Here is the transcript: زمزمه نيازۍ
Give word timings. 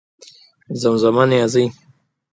زمزمه 0.81 1.23
نيازۍ 1.31 1.65